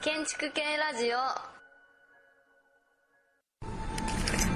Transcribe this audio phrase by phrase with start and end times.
[0.00, 1.58] 建築系ラジオ。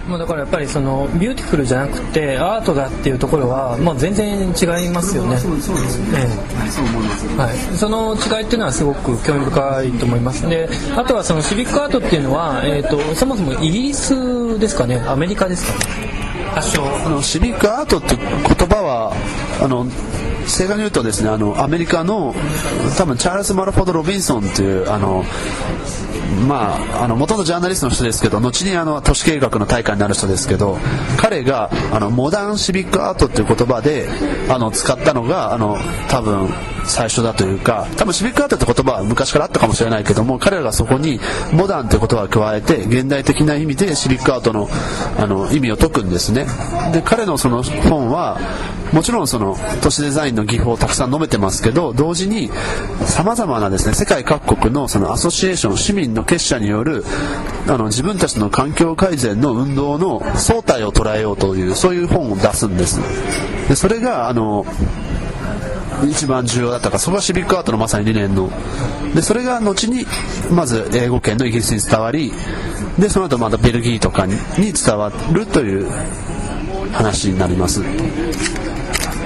[0.08, 5.36] まあ、だからやっぱりその beautiful じゃなくてアートだっていうところは、まあ、全然違いますよね。
[5.38, 5.98] そうそうです。
[6.10, 6.58] ね、え。
[6.58, 10.48] はい、そう思います、えはい、その違いっていうのはすごく興味深いと思います。
[10.48, 15.02] であとはその civic art っていうのは、えー、とそもそもイギリスですかね。
[15.06, 16.11] アメリカですかね
[16.54, 16.84] 発祥。
[17.06, 18.26] あの civic art って言
[18.68, 19.12] 葉は
[19.62, 19.86] あの
[20.46, 22.34] 正確に言うとですねあのアメリカの
[22.96, 25.24] 多分チャールズ・マルフォード・ロビンソンというあの
[26.46, 30.78] まあ、あの元々ジャーナリストの人ですけど後にあの都市計画の大会になる人ですけど
[31.18, 34.08] 彼があのモダンシビックアートっていう言葉で
[34.48, 35.76] あの使ったのがあの
[36.08, 36.48] 多分
[36.84, 41.20] 最初だというか多分シビックアートって言葉は昔からあったかもしれないけども彼らがそこに
[41.52, 44.68] モダンっていう言葉を加えて現代的な意味でシビックアートの
[45.18, 46.46] あの意味を解くんですね。
[46.92, 48.38] で彼のその本は
[48.92, 52.50] もちろんその都市デザインの技法をたくさん述べてますけど同時に
[53.06, 57.04] さまざまなですね世界各国のそのアソシエーション市民の結社による
[57.66, 63.00] あの自分たちの環境改善の運動の総体を捉えようというそういう本を出すんです。
[63.68, 64.66] でそれがあの
[66.04, 68.50] 一番重要だったかそこがシビックアートのまさに理念の。
[69.14, 70.06] でそれが後に
[70.50, 72.32] まず英語圏のイギリスに伝わり
[72.98, 75.90] でその後またベルギーとかに伝わるという
[76.92, 77.82] 話になります。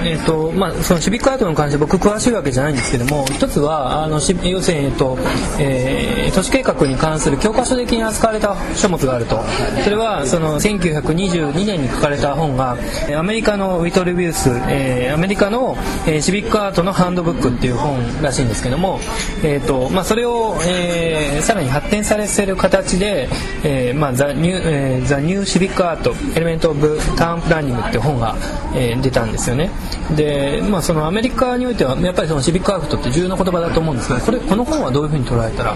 [0.07, 5.17] えーとまあ、そのシビックアートに関して僕詳しいわけじゃないんですけども一つはあの要するに、えーと
[5.59, 9.41] えー都市計画に関する教科書的に扱われた書物があると
[9.83, 12.77] それはその1922年に書かれた本が
[13.17, 18.99] アメリカのウィトルビウス、えーアメリカの、えーシビックアートのハンドブックっていう本らしいんですけども、
[19.43, 23.29] えーとまあ、それを、えーさらに発展されてる形で
[23.63, 28.35] 「えーまあ、ザ・ニュー、えー、ザ・ニュー・シビック・アート・エレメント・オブ・タウン・プランニング」っていう本が、
[28.75, 29.69] えー出たんですよね。
[30.15, 35.75] で、まあ、そのアメリカにおいてはやっぱりそのシビックアクトって重要な言葉だと思うんですけどこれこの本はどういうふうに捉えたら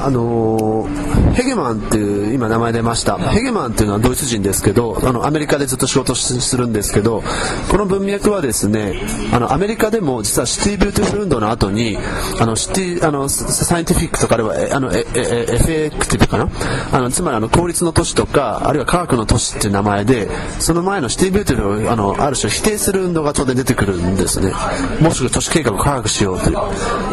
[0.00, 3.16] あのーヘゲマンっていう今名前出ました。
[3.16, 7.22] ヘゲマンっていうのはドイツ人ですけどあのアメリカでずっと仕事しするんですけど
[7.70, 9.00] この文脈はですね
[9.32, 11.96] あのアメリカでも実は City Beautiful 運動の後に
[12.40, 16.48] あの city あのサ scientific とかあるいはえあのえええ effective かな？
[16.92, 20.28] あのつまりあの効率の都市とかあるいは科学の都市っていう名前で
[20.58, 24.52] その前の City Beautiful をあのある種否定する運動が当然出てくるんですね。
[25.00, 26.54] もう少し都市計画を科学しようとい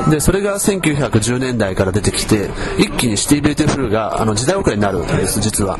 [0.07, 0.09] う。
[0.09, 5.77] でそれが1910年代から出てきて一気に City Beautiful があの時代遅れになるんです実は。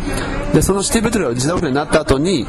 [0.53, 2.45] でその City Beautiful が時代遅れになった後に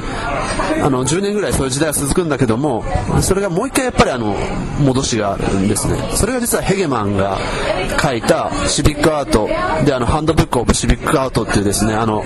[0.83, 2.85] あの10年ぐらいそういう時代が続くんだけども
[3.21, 4.37] それがもう一回やっぱりあの
[4.81, 5.97] 戻しがあるんですね。
[6.15, 7.39] それが実はヘゲマンが
[8.01, 9.49] 書いた Civic Art。
[9.85, 12.25] であの Handbook of Civic Art っていうですねあの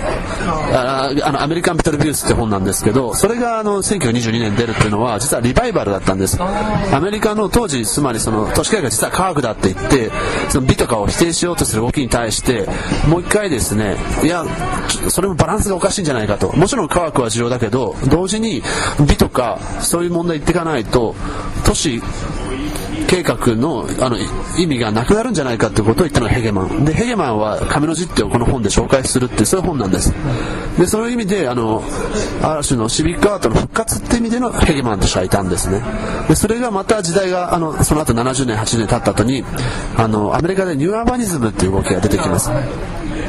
[0.73, 6.39] ああの American Vitruvius って本なんですけどそれがあの1922年出るっていうのは実はリバイバルだったんです。
[6.41, 10.11] アメリカの当時つまりその都市計画が実は科学だって言って
[10.49, 12.67] その美とかを否定しようとする動きに対して
[13.09, 14.45] もう一回ですねいや
[15.09, 16.55] それもバランスがおかしいんじゃないかと。
[16.57, 18.63] もちろん科学は重要だけど同時に
[19.09, 21.15] 美とかそういう問題言っていかないと
[21.65, 22.03] 都市
[23.11, 24.17] 計画のあの
[24.57, 26.85] 意味がなくなるんじゃないかっていうことを言ったのがヘゲマン。
[26.85, 30.15] でヘゲマンは紙の字」ってをこの本で紹介するっていうそういう本なんです。
[30.79, 31.83] でそういう意味であの
[32.41, 35.83] 嵐のシビックアートの復活って意味でのヘゲマンとしてはいたんですね。
[36.29, 39.43] でそれがまた時代があのその後70年80年経った後に
[39.97, 42.49] あのアメリカでニューアーバニズムっていう動きが出てきます。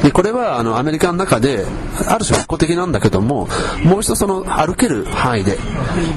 [0.04, 1.66] でこれはあのアメリカの中で
[2.08, 3.48] ある種復興的なんだけども
[3.84, 5.58] もう一度その歩ける範囲で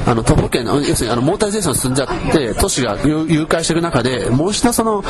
[0.07, 5.03] あの徒歩圏要するにあのモータリゼーション進んじゃって都市が誘誘拐していく中でもう一度その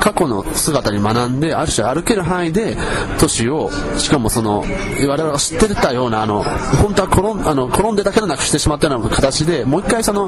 [0.00, 2.76] 過去の姿に学んである種歩ける範囲で
[3.18, 10.24] 都市をしかもその我々が知ってたようなあの本当は転んあの転んでだけでなくしてしまったような形でもう一回その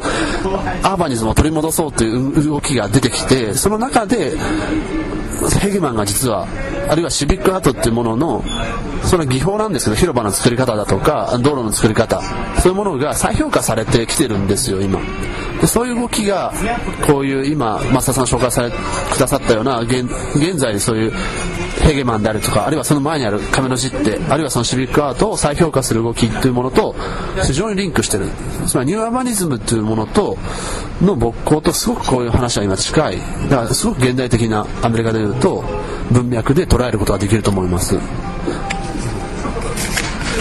[0.83, 4.37] アーバニズムを取り戻そうという動きが出てきてその中で
[5.61, 6.47] ヘゲマンが実は
[6.89, 8.45] あるいはシビックアートっていうものの
[9.05, 12.21] その技法なんですけど広場の作り方だとか道路の作り方
[12.61, 15.01] そういうものが再評価されてきてるんですよ今。
[15.61, 16.53] でそういう動きが
[17.07, 20.05] こういう今増田さん紹介されくださったような現
[20.37, 21.13] 現在そういう
[21.87, 26.97] ヘゲマンであるとかあるいはその前にある亀の実手あるいはそのシビックアートを再評価する動きというものと
[27.47, 28.27] 非常にリンクしてる。
[28.67, 30.37] つまりニューアーバニズムというものと
[31.01, 33.19] の勃興とすごくこういう話は今近い。
[33.49, 35.65] だからすごく現代的なアメリカでいうと
[36.11, 37.97] 文脈で捉えることができると思います。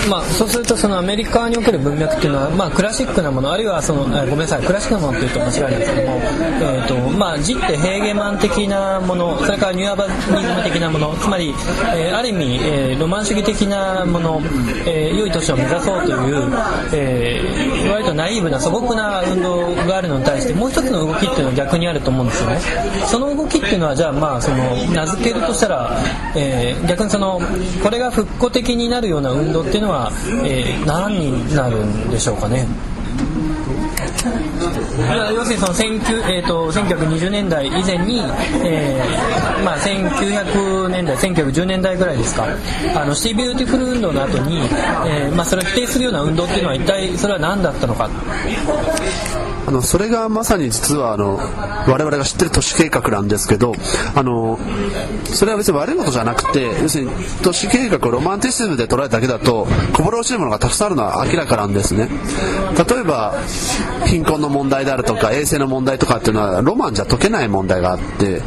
[0.09, 11.49] まあ、そうするとそのアメリカにおける文脈っていうのは、まあ、クラシックなものあるいはそのごめんなさいクラシックなものっていうと間違いないですけども、えーとまあ、ジってヘーゲマン的なものそれからニューアバニズム的なものつまり、
[11.95, 14.41] えー、ある意味、えー、ロマン主義的なもの、
[14.85, 16.51] えー、良い都市を目指そうという、
[16.93, 22.59] えー、割とナイーブな素朴な運動があるのに対してもう一つの動きっていうのは逆にあると思うんですよね。
[23.07, 24.57] その動きっていうのはじゃあまあその
[24.87, 25.97] 名付けるとしたら、
[26.35, 27.39] えー、逆にその
[27.83, 29.94] これが復古的になるような運動っていうのは、
[30.43, 32.67] えー、何になるんでしょうかね。
[35.33, 38.19] 要するにその19、えーと、1920年代以前に、
[38.63, 42.47] えーまあ、1900年代1910年代ぐらいですか。
[42.95, 48.09] あの City Beautiful 運動の後に、えーまあ、それを否定するような運動っていうのは一体それは何だったのか
[49.67, 51.37] あのそれがまさに実はあの
[51.87, 53.73] 我々が知ってる都市計画なんですけど
[54.15, 54.59] あの
[55.25, 57.11] それは別に悪いことじゃなくて要するに
[57.43, 62.09] 都市計画をロマンティシズムで捉えただけだとこぼれ落ちるものがたくさんあるのは明らかなんですね。
[62.77, 63.33] 例えば
[64.05, 68.41] 貧困の問題であるとか衛生の問題とかっていうのはロマンじゃ解けない問題があって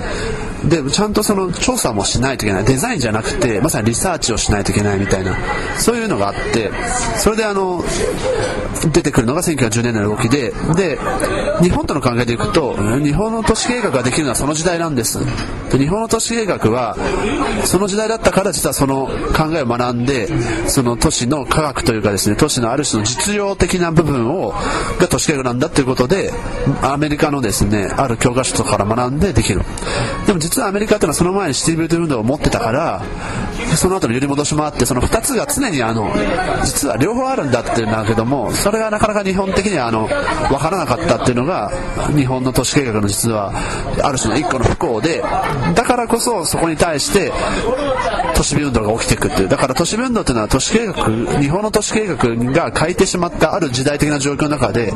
[0.64, 2.64] でちゃんとその調査もしないといけない。
[2.64, 5.36] デザインじゃなくてまさにリサーチをしないといけないみたいな
[5.78, 6.70] そういうのがあって
[7.16, 7.82] それであの
[8.92, 10.98] 出てくるのが1910年代の動きでで
[11.60, 15.18] 日本との考えでいくと日本の都市計画ができるのはその時代なんです。
[15.70, 16.96] で日本の都市計画は
[17.64, 20.28] その時代だったから実はその考えを学んで
[20.68, 24.54] その都市の科学というかですね都市のある種の実用的な部分を
[24.98, 26.32] が都市計画なんだということで
[26.82, 29.62] アメリカのですねある教科書とかから学んでできる。
[30.26, 33.02] でも実はアメリカっていうのはその前にシティビルト運動を持ってたから
[33.76, 36.10] その後の揺り戻しもあってその2つが常にあの
[36.64, 40.06] 実は両方あるんだっていうんだけどもそれがなかなか日本的にはあの
[40.50, 41.72] 分からなかったっていうのが
[42.14, 43.50] 日本の都市計画の実は
[44.04, 45.22] ある種の一個の不幸で
[45.74, 47.32] だからこそそこに対して
[48.36, 49.48] 都市部運動が起きていくっていう。
[49.48, 50.94] だから都市運動っていうのは都市計画
[51.40, 52.16] 日本の都市計画
[52.52, 54.92] が変えてしまったある時代的な状況の中で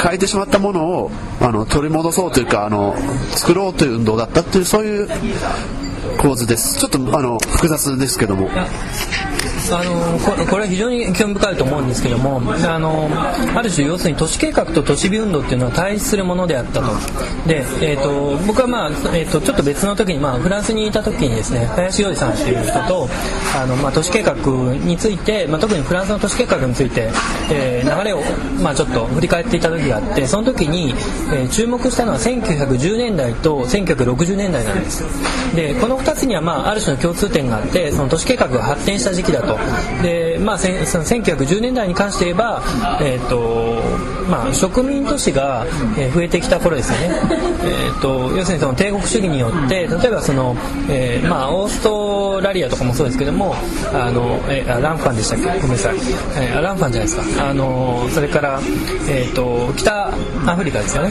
[0.00, 1.10] 変えてしまったものを
[1.40, 2.94] あの取り戻そうというかあの
[3.32, 5.08] 作ろうという運動だったっていうそういう
[6.18, 6.78] 構図です。
[6.78, 8.48] ちょっとあの複雑ですけども。
[9.70, 13.08] あのここれは非常に興味深いと思うんですけどもあの
[13.56, 16.86] ある種要するに都市計画と都市美運動っていうのは対立するものであったと。
[17.46, 23.08] で、えーと、僕は、まあえーと、ちょっと別の時に、まあ、フランスにいた時にですね林洋二さんっていう人と
[23.56, 27.10] あの、まあ、都市計画について、まあ、特にフランスの都市計画について、
[27.50, 28.20] えー、流れを、
[28.62, 30.90] まあ、ちょっと振り返っていた時があってその時に、
[31.32, 35.04] えー、注目したのは1910年代と1960年代なんです。
[35.54, 39.58] でこのの2つには、まあ、ある種の共通点があってその都市計画が発展した時期だと。
[40.02, 42.62] で、まあ、その1910年代に関して言えば、
[43.00, 43.82] えーと
[44.28, 45.66] まあ、植民都市が
[46.14, 47.16] 増えてきた頃ですよね、
[47.64, 50.56] えーと、要するにその帝国主義によって例えばその、
[50.88, 53.54] えーまあ、オーストラリアとかもそうですけども
[53.92, 55.60] あの、えー、ランファンでしたっけ？
[55.60, 57.50] ごめんなさい、えー、ランファンじゃないですか。
[57.50, 58.60] あのそれから、
[59.08, 61.10] えーと、北アフリカですよね。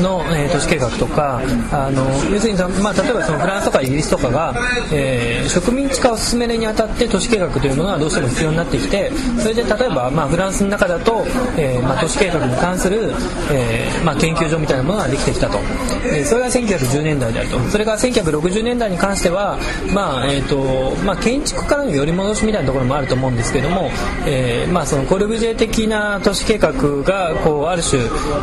[0.00, 1.40] の、えー、都市計画とか
[1.72, 4.54] あの要するに、まあ、例えばそのフランスとかイギリスとかが、
[4.92, 9.10] えー、植民地化を進めるにあたって都市計画というものがどうしても必要になってきて
[9.40, 11.24] それで例えば、まあ、フランスの中だと、
[11.56, 13.12] えーまあ、都市計画に関する、
[13.50, 15.58] えーまあ、研究所みたいなものができてきたと、
[16.04, 17.58] えー、それが1910年代であると。
[17.70, 19.58] それが1960年代に関しては、
[19.94, 23.90] まあえーとまあ、建築からの寄り戻しみたいなところもあると思うんですけども、
[24.26, 26.72] えーまあ、そのコルブジェ的な都市計画
[27.02, 28.02] がこうある種、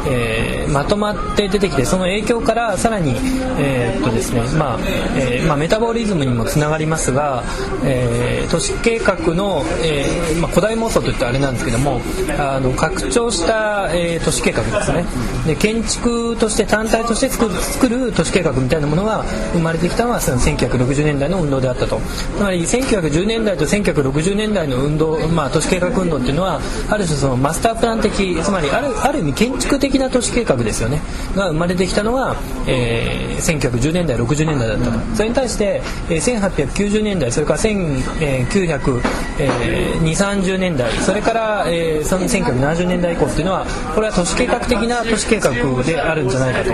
[0.09, 3.13] えー、まとまって出てきてその影響からさらに、
[3.59, 4.79] えーとですねまあ
[5.15, 7.43] えーまあ、メタボリズムにもつながりますが、
[7.85, 12.01] えー、都市計画の、えーまあ、古代妄想といってあれなんですけども
[12.37, 15.05] あの拡張した、えー、都市計画ですね。
[15.45, 21.99] で建築として単体として作る作る都市計画みたいなものが生まれてきたのはその1960年代の運動であったと。
[22.37, 31.01] つまり1910年代と1960年代の運動、まあ、都市計画運動っていうのはある種そのマスタープラン的つまりあるある意味建築的な都市計画ですよね。
[31.35, 32.35] が生まれてきたのが、
[32.67, 35.15] えー、1910年代60年代だったと。
[35.15, 39.01] それに対して、えー、1890年代それから1900
[39.39, 45.51] 2 3 0年代それから、1970年代以降っていうのはこれは都市計画的な都市計画
[45.83, 46.71] であるんじゃないかと。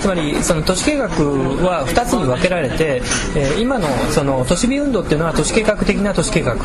[0.00, 3.02] つまりその都市計画は2つに分けられて、
[3.60, 6.56] 今のその都市美運動っていうのは都市計画的な都市計画。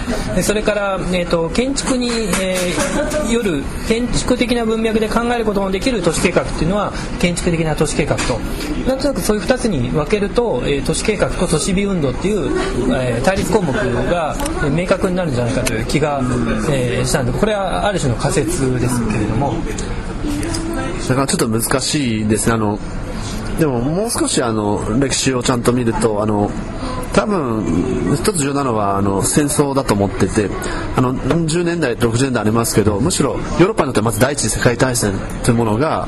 [0.42, 2.10] それから、えーと、建築に、
[2.42, 8.40] えー、よる建築的な文脈で考えることのできる都市計画っていうのは建築的な都市計画と。
[8.88, 12.52] なんとなくそういう2つに分けると、え、都市計画と都市美運動っていう、
[12.94, 14.36] えー、対立項目が
[14.76, 16.22] 明確になるんじゃないかという気が、
[16.70, 19.54] えー、したんでこれはある種の仮説ですけれども。
[21.00, 22.54] それからちょっと難しいですね。
[22.54, 22.80] あの
[23.60, 26.50] でももう少しあの歴史をちゃんと見るとあの
[27.14, 30.50] 多分一つ重要なのはあの戦争だと思ってて
[30.96, 36.08] あの10年代60年代ありますけどむしろヨーロッパにとってはまず第一次世界大戦というものが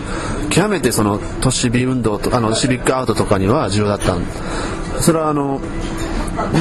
[0.50, 4.16] 極めてその都市美運動とあのシビックアウトとかには重要だった。
[5.02, 5.60] それはあの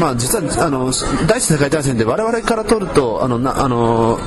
[0.01, 0.91] まあ実はあの
[1.27, 4.19] 第一次世界大戦で我々から取るとあのなあの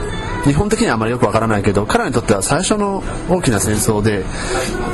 [0.48, 4.24] 日本的にはあまりよくわからないけど彼らにとっては最初の大きな戦争で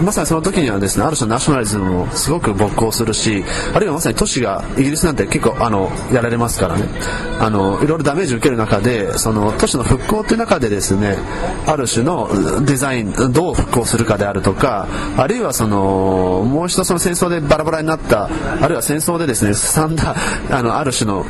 [0.03, 3.43] まさにその時にはですねある種のナショナリズムもすごく勃興するし
[3.73, 6.87] あるいはまさに都市がイギリスなんて結構あのやられますからね。
[7.39, 11.17] あのいろいろダメージを受ける中でその都市の復興という中でですね
[11.67, 12.29] ある種の
[12.65, 18.29] デザインどう復興するかであるとかあるいはそのもう一度その戦争でバラバラになった
[18.61, 20.15] あるいは戦争でですねすさんだ
[20.49, 21.25] あのある種の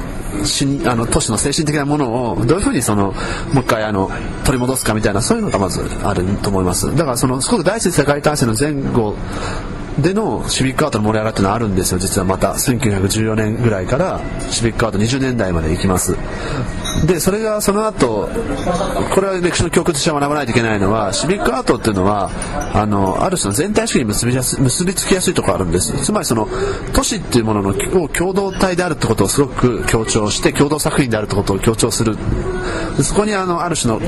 [0.86, 3.14] あの都市の精神的なものをどういうふうにその
[3.54, 4.10] もう一回あの
[4.44, 6.96] 取り戻すかみたいなそういうのがまずあると思います。
[6.96, 9.16] だからそのすごく第一次世界大戦の前後
[10.00, 12.00] でのシビックアートの盛り上がりっていうのはあるんですよ。
[12.00, 16.18] 実はまた1914年ぐらいからシビックアート20年代まで行きます。
[17.06, 18.30] でそれがその後
[19.14, 22.30] これは歴史の教訓として学ばないといけないのはシビックアートっていうのは
[22.74, 25.94] あのある種の全体主義に結びやす結びつきやすいところあるんです。
[26.04, 26.48] つまりその
[26.94, 32.18] 都市っていうもののを共同体であるってことをすごく強調して共同作品であるってことを強調する。
[33.02, 34.02] そこにあのある種の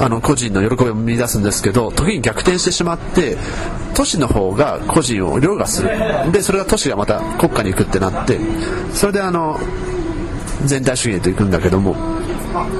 [0.00, 3.36] あの個人の喜びを見出すんですけど時に逆転してしまって
[3.98, 5.90] 都市の方が個人を凌駕する。
[6.30, 8.38] でそれが都市がまた国家に行くってなって
[8.92, 9.58] それであの
[10.66, 11.96] 全体主義へと行くんだけども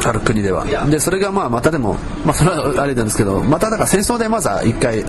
[0.05, 0.65] ある国では。
[0.89, 1.95] でそれがまあまたでも、
[2.25, 5.01] まあ、それはあれなんですけどまただから戦争でまずは一回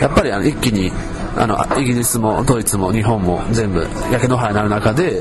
[0.00, 0.92] やっぱりあの一気に
[1.36, 3.80] あのイギリスもドイツも日本も全部
[4.12, 5.20] 焼け野原になる中で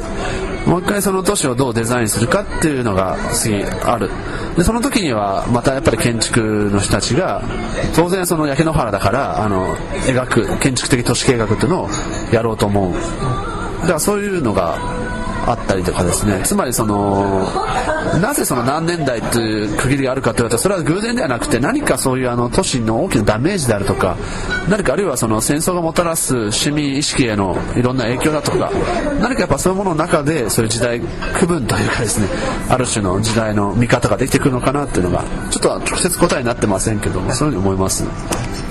[0.66, 4.10] もう一回その都市をどうデザインするかっていうのが次ある。
[4.58, 7.44] でその時にはまたやっぱり建築の人たちが
[7.96, 9.76] 当然その焼け野原だからあの
[10.08, 11.90] 描く建築的都市計画っていうのを
[12.32, 12.94] やろうと思う。
[13.82, 14.80] だからそういうのが
[15.48, 17.48] あったりとかですねつまりその
[18.22, 24.18] なぜその何年代という区切りがあるかというとそれは偶然ではなくて何かそういうあの都市の大きなダメージであるとか
[24.70, 28.72] 何かあるいはその戦争がもたらす市民意識へのいろんな影響だとか
[29.20, 32.28] 何かやっぱそういうものの中でそういう時代区分というかですね
[32.70, 38.65] ある種の時代の見方ができてくるのかなっていうのがちょっと直接答えになってませんけどもそういうふうに思います。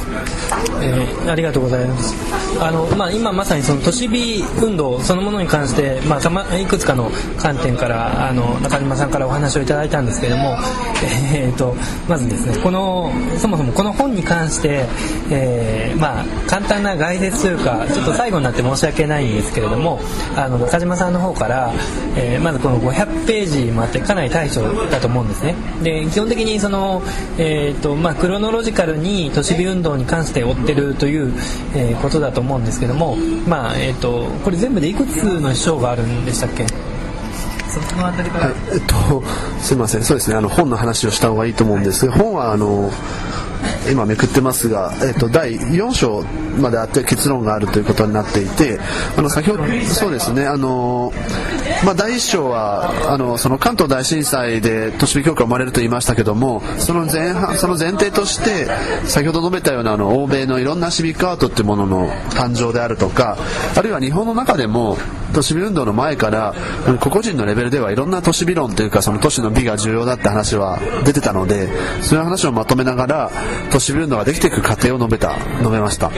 [0.81, 2.15] えー、ありがとうございます。
[2.61, 10.57] あの、まあ、今まさにその都市美運動そのものに関して、まあ、たまいくつかの観点からあの中島さんからお話をいただいたんですけれども、
[11.35, 11.75] えーと、
[12.09, 14.87] まずですねこのそもそもこの本に関して、
[15.31, 20.01] えー、まあ、簡単な概説というかちょっと最後になって申し訳ないんですけれども
[20.37, 21.73] あの中島さんの方から、
[22.17, 25.55] えー、まずこの500ページもあってかなり大書だと思うんですね。
[25.83, 27.03] で基本的にその、
[27.39, 31.33] えーとまあ、クロノロジカルに都市美運動に関して追ってるという、
[31.75, 36.67] えー、ことだと思うんですけども、まあえーと、これ全部でいくつの師匠があるんでしたっけ？
[36.67, 39.23] そのあたりから、はい、えっと、
[39.61, 40.03] すみません。
[40.03, 40.37] そうですね。
[40.37, 42.91] あの本の話をした方がいいと思うんですが本はあの
[43.91, 46.23] 今めくってますが、えっと、第4章
[46.61, 48.79] まであって結論があるということになっていて
[49.17, 51.13] あの先ほどそうですねあの、
[51.85, 58.67] まあ、第1章はあのその関東大震災で都市美協会生まれると言いましたけどもその前半その前提として
[59.07, 63.37] 先ほど述べたようなあの欧米のいろんなシビックアートっていうものの誕生であるとか
[63.77, 64.97] あるいは日本の中でも
[65.35, 66.55] 都市美運動の前から
[67.01, 71.69] 個々人のレベルではいろんな都市美論というかその都市の美が重要だって話は出てたので
[72.03, 73.31] そういう話をまとめながら
[73.71, 76.11] 都市ビルドができていく過程を述べた述べました。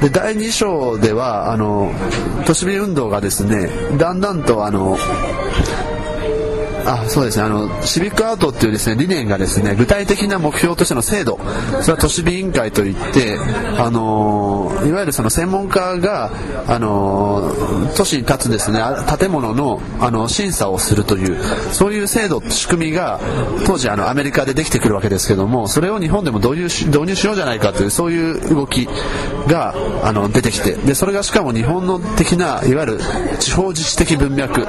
[0.00, 1.92] で第2章ではあの
[2.46, 4.98] 都市ビル運動がですねだんだんとあの
[6.86, 7.44] あそうですね。
[7.44, 11.38] あのシビックアートっていうですね理念がですね具体的な目標としての制度。
[11.80, 13.38] それは都市美委員会といって
[13.78, 16.30] あのいわゆるその専門家が
[16.66, 17.52] あの
[17.96, 18.80] 都市に立つですね
[19.18, 23.20] 建物のあの審査をするというそういう制度仕組みが
[23.66, 28.88] 当時あのアメリカでできてくるわけですけどもそれを日本でも導入し導入しようじゃないかというそういう動き
[29.48, 32.98] があの出てきてでそれがしかも日本の的ないわゆる
[33.38, 34.66] 地方自治的文脈。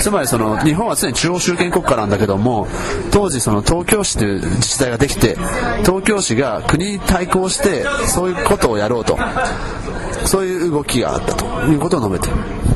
[0.00, 2.66] つまりその日本は常に中央集権国家なんだけども
[3.10, 5.36] 当時その東京市という自治体ができて
[5.84, 9.18] 東京市が国に対抗してそういうことをやろうと
[10.24, 12.67] そういう動きがあったということを述べている。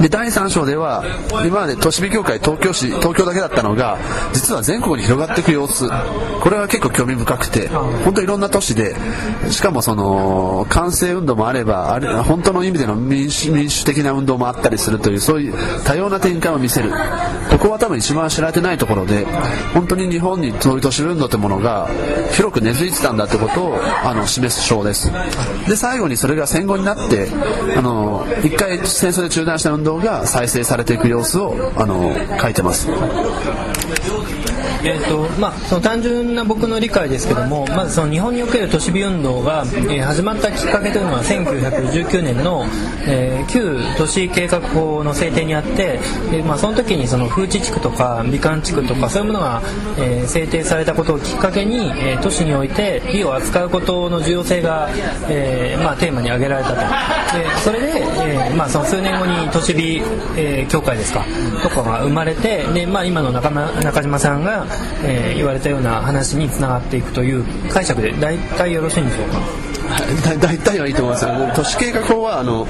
[0.00, 1.04] で第3章では
[1.46, 3.98] 今まで都市美協会東京市東京だけだったのが
[4.32, 5.88] 実は全国に広がっていく様子。
[6.40, 8.94] これは結構興味深くて本当にいろんな都市で
[9.50, 16.92] しかもその完成運動もあればあれ本当の意味での民主民主的な運動もあったりするというそういう多様な展開を見せる。
[17.50, 19.24] ここは多分一番知られてないところで
[19.74, 21.88] 本当に日本にそういう都市運動というものが
[22.32, 25.10] 広く根付いてたんだということをあの示す章です。
[25.66, 27.28] で最後にそれが戦後になって
[27.76, 32.88] あの一回戦争で中断した運動動が再生されていく様子をあの書いてます。
[34.84, 42.64] えーとまあ、その単純な僕の理解ですけどもまずその日本における都市美運動が、えー、始まったきっかけというのは1919年の、
[43.06, 45.98] えー、旧都市計画法の制定にあって
[46.30, 49.62] で、まあ、その時にその風致地区とか美観地区とかそういうものが、
[49.98, 54.88] えー、制定されたことをきっかけに、えー、都市において美を扱うことの重要性が、
[55.28, 56.76] えーまあ、テーマに挙げられたと。
[57.38, 59.98] でそれで、えーまあ、その数年後に都市美、
[60.36, 61.24] えー、協会ですか
[61.62, 64.67] とかが生まれてで、まあ、今の中中島さんが
[65.04, 69.38] えー、言われたような話につながっていくという解釈で大体よろしいんでしょうか？
[70.40, 71.26] 大体はいいと思います。
[71.56, 72.66] 都市計画法はあの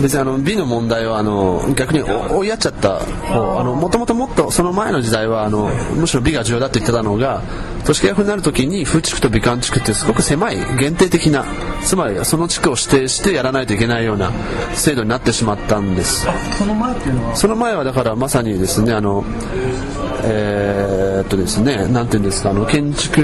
[0.00, 3.00] 別にあの美の問題はあの逆に追いやっちゃった。
[3.32, 7.42] もともともっとその前の時代はあのむしろ美が重要だって言ってたのが
[7.84, 11.44] 都市計画になるときに風地区と美観地区ってすごく狭い限定的な
[11.84, 14.30] つまりその地区を指定してやらないといけないような
[14.74, 16.26] 制度になってしまったんです。
[16.58, 17.36] その前っていうのは？
[17.36, 19.24] その前はだからまさにですねあの
[20.24, 23.20] えー、っとですねなんていうんですかあの建築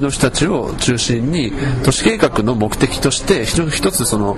[0.00, 1.52] の人たちを中心に
[1.84, 4.36] 都市計画の目的として一つその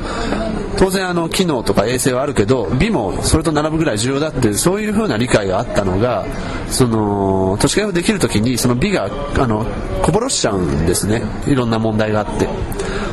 [0.78, 6.26] 当然あの機能とか衛星はあるけど美もそれと並ぶぐらい重要だってそういうふうな理解があったのが
[6.68, 9.64] その都市計画できる時にその美があの
[10.02, 11.22] こぼろしちゃうんですね。
[11.46, 12.48] いろんな問題があって。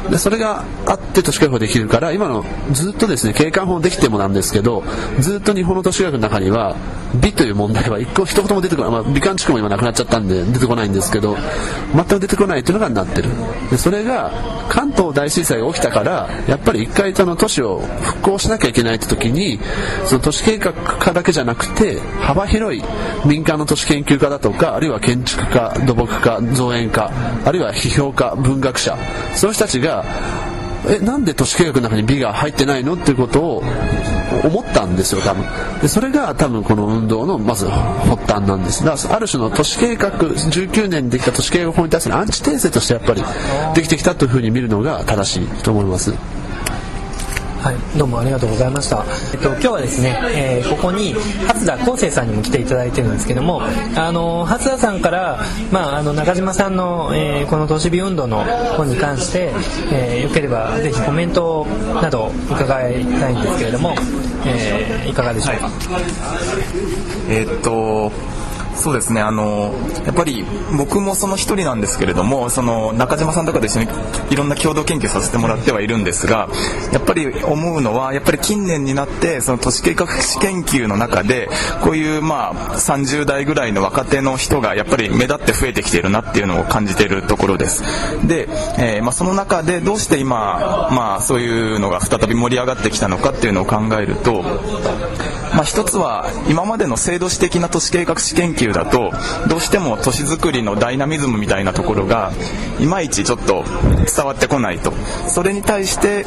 [0.09, 4.83] でそれがあって都市計画できるから今のずっとですね景観法できてもなんですけど
[5.19, 6.75] ずっと日本の都市計画の中には
[7.21, 11.35] 美という問題は一個一言も出てこない、まあ、美観地区も今なくなっちゃったんで出てこないんですけど
[11.93, 13.29] 全く出てこないというのがなってる。
[13.69, 14.31] でそれが
[14.69, 19.59] 関東大震災が起きたからやっぱり一回その都市を復興しなきゃいけないって時に
[20.05, 22.83] その都市計画家だけじゃなくて幅広い
[23.25, 27.11] 民間の都市研究家だとかあるいは建築家土木家造園家
[27.45, 28.97] あるいは批評家文学者
[29.35, 29.94] そういう人たちが
[30.87, 33.63] えなんで都市計画の中に美が入ってないのっていうことを
[34.43, 35.45] 思ったんですよ多分。
[35.81, 38.83] でそれが多分この運動のまず発端なんです。
[38.83, 43.23] だからある種の都市計画19年にできた都市計画法に対するアンチテーゼとしてやっぱり
[43.73, 46.13] できてきたというふうに見るのが正しいと思います。
[47.65, 49.03] はい、どうもありがとうございました。
[49.33, 51.15] えっと今日はですね、えー、ここに
[51.47, 53.63] 初田康生さんにも来ていただいてるんですけども、
[53.95, 55.39] あの初田さんから
[55.71, 58.43] まああの中島さんの、えー、この都市美運動の
[58.77, 59.51] 本に関して、
[59.91, 61.65] えー、よければぜひコメント
[62.03, 63.95] など伺いたいんですけれども、
[64.45, 65.65] えー、いかがでしょうか？
[65.65, 66.03] はい、
[67.29, 68.11] えー、っと
[68.75, 69.21] そうですね。
[69.21, 69.73] あの
[70.05, 70.45] やっぱり
[70.77, 73.87] 僕もその一人なんですけれどもその中島さんとかと一緒に
[74.29, 76.49] いろんな共同研究させてもらってはいるんですが
[76.91, 81.49] やっぱり思うのはやっぱり近年になってその都市計画史研究の中で
[81.83, 87.83] こういうまあ30代ぐらいの若手の人がやっぱり目立って増えてきているなっていうのを感じているところです。
[88.27, 94.43] で、えー、まあ、その中でどうして今、まあ、そういうのが再び盛り上がってきたのかっていうのを考えると
[95.55, 99.11] まあ、一つは今までの制度史的な都市計画史研究だと
[99.47, 102.33] どうしても都市づくりのダイナミズムみたいなところが
[102.79, 103.63] いまいちちょっと
[104.13, 104.91] 伝わってこないと。
[105.27, 106.25] それに対して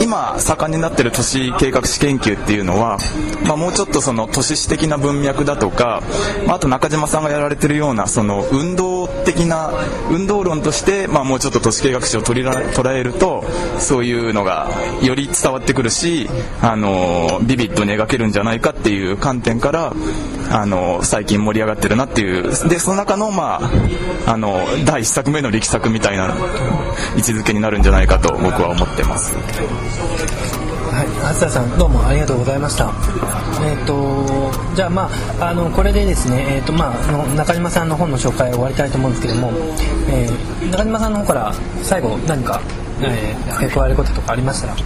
[0.00, 2.98] 今盛んになってる都市計画史研究っていうのは、
[3.46, 6.02] まあ、もうちょっとその都市史的な文脈だとか、
[6.46, 9.70] まあ、あと中島さんがやられてるようなその運動的な
[10.10, 13.44] 運動論として、まあ、もうちょっと都市計画史を取り捉えると
[13.78, 14.70] そういうのが
[15.02, 16.28] より伝わってくるし
[16.62, 19.92] あのビビッドに描けるんじゃないかっていう観点から
[20.50, 23.60] あの最近盛り上がってるなっていうでその中の,、ま
[24.26, 26.34] あ、あの第1作目の力作みたいな
[27.16, 30.67] 位置づけになるんじゃないかと僕は思ってます。
[30.98, 32.92] はい、初田さんどうもありがとうございました。
[33.62, 35.08] えっ、ー、とじゃあま
[35.38, 39.52] ああのこれでですねえっ、ー、とまあの中島さんの本の紹介を終わりたいと思うんですけども、
[40.10, 42.60] えー、中島さんの方から最後何か、
[43.00, 44.76] えー、付け加えることとかありましたら。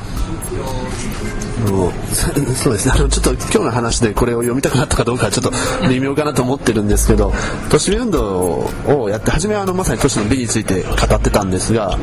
[2.53, 5.53] そうですねあのちょっと今日の話でこれを読みたくなったかどうかちょっと
[5.88, 7.33] 微妙かなと思ってるんですけど
[7.70, 11.96] 都市運動をやって初めはあのまさに都市の美について語ってたんですが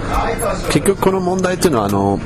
[0.71, 2.19] 結局この問題っていうのはあの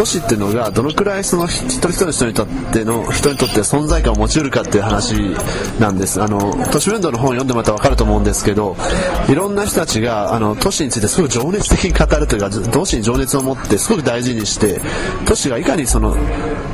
[0.00, 5.12] 都市っていうのがどのくらいその一人一人の人にとっての人にとって存在感を持ち得るかっていう話
[5.78, 6.22] なんです。
[6.22, 6.38] あの
[6.72, 8.76] 都市運動の本を読んでもらったら分かると思うんですけど
[9.28, 14.80] いろんな人たちがあの都市についてすごく情熱的に語るというか都市に情熱を持ってすごく大事にして
[15.26, 16.16] 都市がいかにその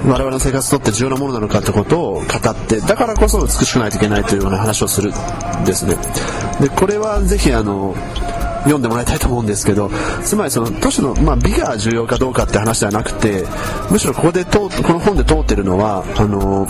[0.06, 5.96] 我々の生活にとって重要なものなのかってことを語ってだからこそ美しくないといけないというような話をするんですね。
[6.60, 7.96] でこれはぜひあの
[8.66, 9.90] 読んでもらいたいと思うんですけど
[10.22, 13.44] つまりその都市の、まあ、美が重要かどうかって話ではなくて
[13.90, 16.66] むしろここでこの本で通ってるのはあの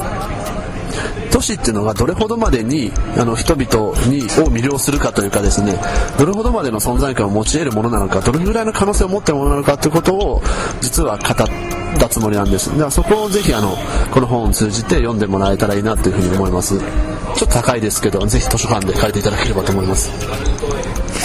[1.31, 3.67] 都市っていうのがどれほどまでにあの人々
[4.09, 5.79] にを魅了するかというかですね
[6.19, 10.43] どれほどまでの存在感を持ち得るものなのかどれぐらいの可能性を持っているものなのかということを
[10.81, 12.71] 実は語ったつもりなんです。
[12.71, 13.77] だからそこをぜひあの
[14.13, 16.79] この本を通じて読んでもらえたらいいなというふうに思います。
[16.79, 20.11] ちょっと高いですけどぜひ図書館で借りていただければと思います。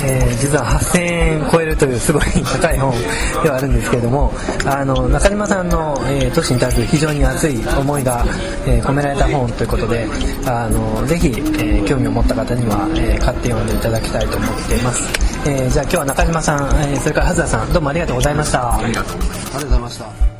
[0.04, 2.94] えー実は8000円超えるというすごい高い本
[3.44, 4.34] ではあるんですけれども
[4.66, 8.24] あの中島さんの、えー都市に対する非常に熱い思いが、
[8.66, 10.06] えー込められた本ということで
[10.46, 18.78] あのぜひ、えー興味を持った方には、え買って読んでいただきたいと思っています、えじゃあ今日は中島さん、えそれからはずさんどうもありがとうございました。
[18.78, 19.18] ありがとう
[19.64, 20.31] ございました。